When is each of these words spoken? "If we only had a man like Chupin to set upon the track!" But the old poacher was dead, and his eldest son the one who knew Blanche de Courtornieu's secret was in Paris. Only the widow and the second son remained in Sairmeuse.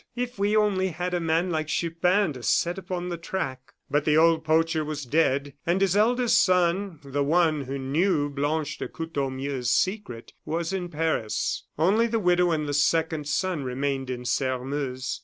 "If 0.15 0.39
we 0.39 0.55
only 0.55 0.87
had 0.87 1.13
a 1.13 1.19
man 1.19 1.51
like 1.51 1.67
Chupin 1.67 2.33
to 2.33 2.41
set 2.41 2.79
upon 2.79 3.09
the 3.09 3.17
track!" 3.19 3.73
But 3.87 4.03
the 4.03 4.17
old 4.17 4.43
poacher 4.43 4.83
was 4.83 5.05
dead, 5.05 5.53
and 5.63 5.79
his 5.79 5.95
eldest 5.95 6.43
son 6.43 6.99
the 7.03 7.21
one 7.23 7.65
who 7.65 7.77
knew 7.77 8.27
Blanche 8.27 8.79
de 8.79 8.87
Courtornieu's 8.87 9.69
secret 9.69 10.33
was 10.43 10.73
in 10.73 10.89
Paris. 10.89 11.65
Only 11.77 12.07
the 12.07 12.17
widow 12.17 12.49
and 12.49 12.67
the 12.67 12.73
second 12.73 13.27
son 13.27 13.63
remained 13.63 14.09
in 14.09 14.25
Sairmeuse. 14.25 15.19